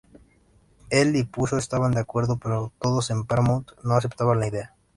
Él 0.89 1.15
y 1.15 1.23
Puzo 1.25 1.59
estaban 1.59 1.91
de 1.91 1.99
acuerdo, 1.99 2.37
pero 2.39 2.73
todos 2.79 3.11
en 3.11 3.23
Paramount 3.27 3.69
no 3.83 3.93
aceptaban 3.93 4.39
la 4.39 4.47
idea. 4.47 4.75